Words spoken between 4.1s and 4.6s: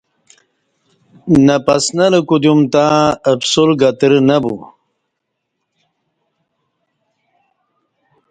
نہ بو